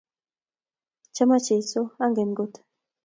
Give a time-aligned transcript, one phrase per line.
[1.15, 2.53] Chama Jesu; angen kot;